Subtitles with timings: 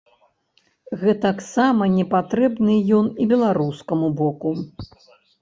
[1.01, 4.57] Гэтаксама не патрэбны ён і беларускаму боку.